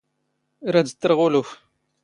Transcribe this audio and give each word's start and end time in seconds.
ⵔⴰⴷ 0.71 0.87
ⵜⵜⵔⵖ 0.91 1.17
ⵓⵍⵓⴼ. 1.25 1.47